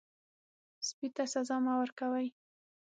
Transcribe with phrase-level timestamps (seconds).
[0.87, 2.27] سپي ته سزا مه ورکوئ.